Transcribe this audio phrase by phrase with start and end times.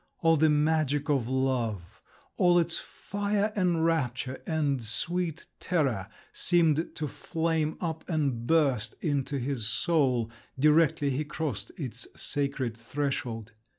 [0.23, 2.01] All the magic of love,
[2.35, 9.37] all its fire and rapture and sweet terror, seemed to flame up and burst into
[9.37, 13.51] his soul, directly he crossed its sacred threshold….